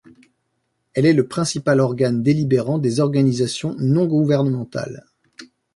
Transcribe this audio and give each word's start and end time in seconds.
Elle 0.95 1.05
est 1.05 1.13
le 1.13 1.27
principal 1.27 1.79
organe 1.79 2.23
délibérant 2.23 2.79
des 2.79 3.01
organisations 3.01 3.75
non-gouvernementales. 3.77 5.05